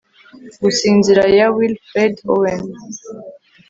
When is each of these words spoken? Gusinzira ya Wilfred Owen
Gusinzira 0.63 1.23
ya 1.37 1.47
Wilfred 1.55 2.15
Owen 2.33 2.61